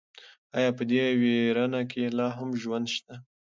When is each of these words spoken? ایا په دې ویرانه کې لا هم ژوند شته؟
ایا 0.57 0.69
په 0.77 0.83
دې 0.89 1.01
ویرانه 1.21 1.81
کې 1.91 2.03
لا 2.17 2.27
هم 2.37 2.49
ژوند 2.61 2.87
شته؟ 2.95 3.15